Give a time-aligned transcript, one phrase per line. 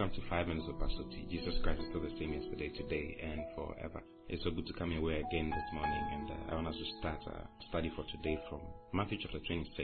[0.00, 1.28] Welcome to 5 Minutes of Pastor Oti.
[1.28, 4.00] Jesus Christ is still the same yesterday, today, and forever.
[4.30, 6.74] It's so good to come your way again this morning, and uh, I want us
[6.80, 8.64] to start a study for today from
[8.94, 9.76] Matthew chapter 26,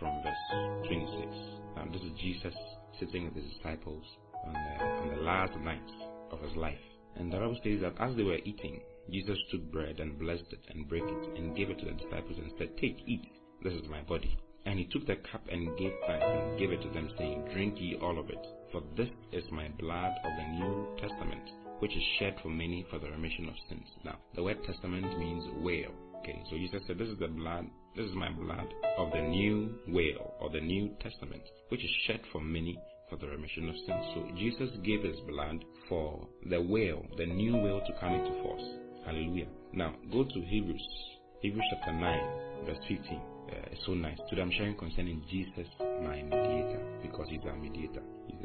[0.00, 0.42] from verse
[0.90, 1.30] 26.
[1.78, 2.54] Um, this is Jesus
[2.98, 4.02] sitting with his disciples
[4.42, 5.86] on the, on the last night
[6.32, 6.82] of his life.
[7.14, 10.66] And the Bible says that as they were eating, Jesus took bread and blessed it
[10.74, 13.30] and broke it and gave it to the disciples and said, Take, eat,
[13.62, 14.36] this is my body.
[14.66, 17.78] And he took the cup and gave thanks and gave it to them, saying, Drink
[17.78, 18.42] ye all of it,
[18.74, 22.98] for this is my blood of the New Testament, which is shed for many for
[22.98, 23.86] the remission of sins.
[24.04, 25.92] Now, the word testament means whale.
[26.18, 28.66] Okay, so Jesus said, This is the blood, this is my blood
[28.98, 32.76] of the new whale or the New Testament, which is shed for many
[33.08, 34.04] for the remission of sins.
[34.14, 38.64] So Jesus gave his blood for the whale, the new whale to come into force.
[39.06, 39.46] Hallelujah.
[39.72, 40.88] Now, go to Hebrews,
[41.42, 43.20] Hebrews chapter 9, verse 15
[43.54, 44.18] uh, it's so nice.
[44.30, 48.02] Today I'm sharing concerning Jesus, my mediator, because he's our mediator.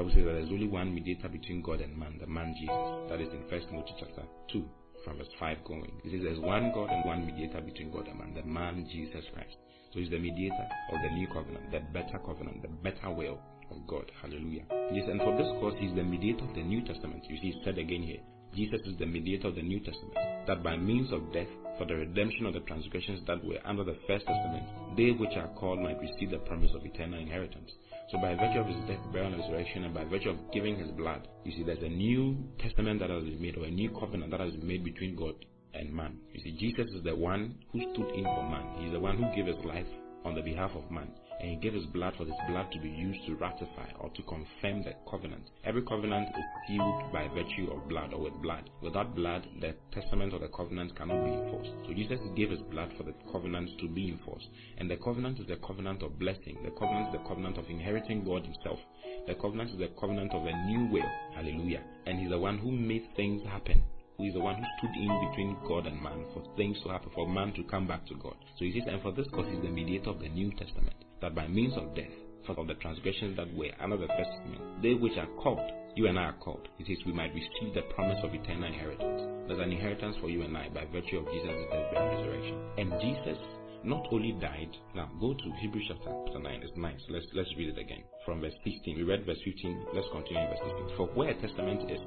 [0.00, 2.88] Bible says that there's only one mediator between God and man, the man Jesus.
[3.12, 4.64] That is in First Timothy chapter 2,
[5.04, 5.92] from verse 5 going.
[6.00, 9.28] It says there's one God and one mediator between God and man, the man Jesus
[9.36, 9.60] Christ.
[9.92, 13.76] So he's the mediator of the new covenant, the better covenant, the better will of
[13.86, 14.10] God.
[14.24, 14.64] Hallelujah.
[14.88, 17.20] Yes, and for this cause, he's the mediator of the New Testament.
[17.28, 18.24] You see, it's said again here.
[18.56, 20.16] Jesus is the mediator of the New Testament,
[20.48, 24.00] that by means of death, for the redemption of the transgressions that were under the
[24.08, 24.64] First Testament,
[24.96, 27.68] they which are called might receive the promise of eternal inheritance.
[28.10, 30.90] So by virtue of his death, burial, and resurrection, and by virtue of giving his
[30.90, 34.32] blood, you see there's a new testament that has been made, or a new covenant
[34.32, 35.34] that has been made between God
[35.74, 36.18] and man.
[36.32, 38.82] You see, Jesus is the one who stood in for man.
[38.82, 39.86] He's the one who gave his life
[40.24, 41.08] on the behalf of man
[41.40, 44.22] and he gave his blood for this blood to be used to ratify or to
[44.22, 45.48] confirm the covenant.
[45.64, 48.68] Every covenant is sealed by virtue of blood or with blood.
[48.82, 51.70] Without blood, the testament or the covenant cannot be enforced.
[51.86, 54.48] So Jesus gave his blood for the covenant to be enforced.
[54.76, 56.58] And the covenant is the covenant of blessing.
[56.62, 58.78] The covenant is the covenant of inheriting God himself.
[59.26, 61.08] The covenant is the covenant of a new will.
[61.34, 61.82] Hallelujah.
[62.04, 63.82] And he's the one who made things happen
[64.18, 67.08] who is the one who stood in between God and man for things to happen,
[67.14, 68.36] for man to come back to God.
[68.58, 71.34] So he says, and for this cause he's the mediator of the New Testament that
[71.34, 72.12] by means of death,
[72.46, 76.06] for of the transgressions that were under the first testament, they which are called, you
[76.06, 79.22] and I are called, it says we might receive the promise of eternal inheritance.
[79.46, 82.58] There's an inheritance for you and I by virtue of Jesus' death, and resurrection.
[82.78, 83.38] And Jesus
[83.84, 84.70] not only died.
[84.94, 86.62] Now go to Hebrews chapter 9.
[86.62, 87.00] It's nice.
[87.08, 88.96] Let's let's read it again from verse 16.
[88.96, 89.86] We read verse 15.
[89.94, 90.96] Let's continue in verse 16.
[90.96, 92.00] For where a testament is,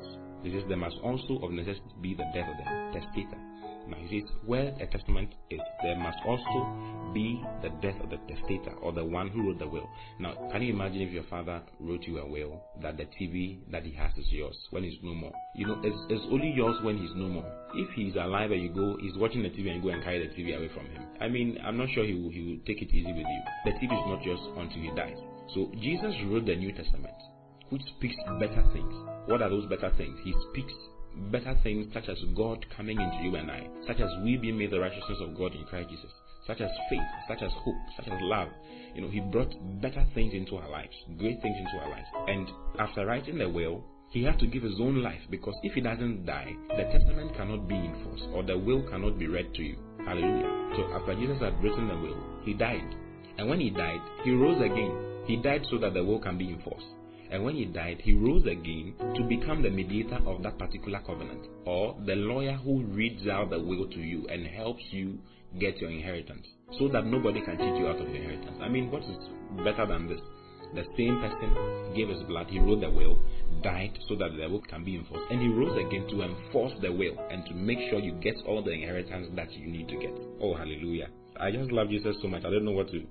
[0.44, 3.40] it is there must also of necessity be the death of the testator.
[3.88, 8.18] Now he says, where a testament is, there must also be the death of the
[8.28, 9.90] testator or the one who wrote the will.
[10.20, 13.84] Now, can you imagine if your father wrote you a will that the TV that
[13.84, 15.34] he has is yours when he's no more?
[15.56, 17.46] You know, it's, it's only yours when he's no more.
[17.76, 20.26] If he's alive and you go, he's watching the TV and you go and carry
[20.26, 21.04] the TV away from him.
[21.20, 23.42] I mean, I'm not sure he will, he will take it easy with you.
[23.66, 25.18] The TV is not yours until he dies.
[25.54, 27.14] So Jesus wrote the New Testament,
[27.74, 28.94] which speaks better things.
[29.26, 30.16] What are those better things?
[30.24, 30.74] He speaks
[31.32, 34.70] better things such as God coming into you and I, such as we being made
[34.70, 36.12] the righteousness of God in Christ Jesus,
[36.46, 38.50] such as faith, such as hope, such as love.
[38.94, 42.08] You know, He brought better things into our lives, great things into our lives.
[42.28, 42.48] And
[42.80, 46.28] after writing the will, he had to give his own life because if he doesn't
[46.28, 49.76] die, the testament cannot be enforced or the will cannot be read to you.
[50.06, 50.76] Hallelujah.
[50.78, 52.94] So after Jesus had written the will, he died.
[53.40, 55.24] And when he died, he rose again.
[55.26, 56.86] He died so that the will can be enforced.
[57.34, 61.48] And when he died, he rose again to become the mediator of that particular covenant,
[61.66, 65.18] or the lawyer who reads out the will to you and helps you
[65.60, 66.46] get your inheritance,
[66.78, 68.58] so that nobody can cheat you out of your inheritance.
[68.62, 69.18] I mean, what is
[69.66, 70.22] better than this?
[70.76, 73.18] The same person gave his blood, he wrote the will,
[73.64, 76.92] died so that the will can be enforced, and he rose again to enforce the
[76.92, 80.14] will and to make sure you get all the inheritance that you need to get.
[80.40, 81.10] Oh, hallelujah.
[81.40, 82.46] I just love Jesus so much.
[82.46, 83.04] I don't know what to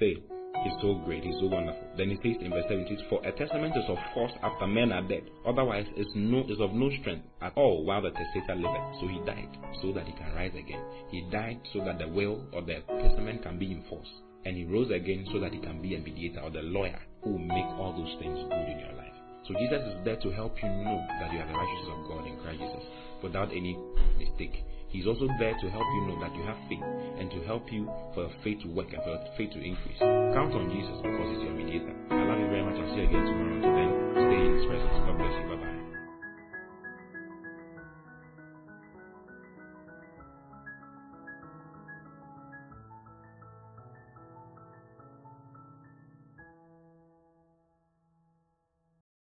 [0.00, 0.16] say.
[0.64, 1.86] He's so great, he's so wonderful.
[1.96, 5.06] Then he says in verse 17, For a testament is of force after men are
[5.06, 5.22] dead.
[5.46, 9.00] Otherwise, it's, no, it's of no strength at all while the testator liveth.
[9.00, 9.48] So he died
[9.82, 10.82] so that he can rise again.
[11.10, 14.10] He died so that the will or the testament can be enforced.
[14.44, 17.30] And he rose again so that he can be a mediator or the lawyer who
[17.32, 19.14] will make all those things good in your life.
[19.46, 22.26] So Jesus is there to help you know that you are the righteousness of God
[22.26, 22.84] in Christ Jesus
[23.22, 23.78] without any
[24.18, 24.64] mistake.
[24.88, 26.82] He's also there to help you know that you have faith
[27.18, 29.98] and to help you for your faith to work and for your faith to increase.
[29.98, 32.07] Count on Jesus because He's your mediator.